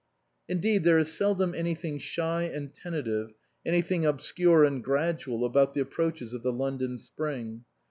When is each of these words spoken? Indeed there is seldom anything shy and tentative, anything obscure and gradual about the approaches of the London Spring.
Indeed 0.49 0.83
there 0.83 0.97
is 0.97 1.13
seldom 1.13 1.53
anything 1.53 1.99
shy 1.99 2.41
and 2.45 2.73
tentative, 2.73 3.35
anything 3.63 4.03
obscure 4.03 4.63
and 4.65 4.83
gradual 4.83 5.45
about 5.45 5.75
the 5.75 5.81
approaches 5.81 6.33
of 6.33 6.41
the 6.41 6.51
London 6.51 6.97
Spring. 6.97 7.65